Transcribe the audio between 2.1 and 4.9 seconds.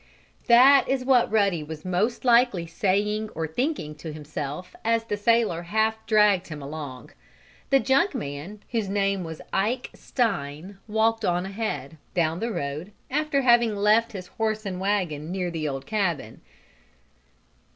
likely saying or thinking to himself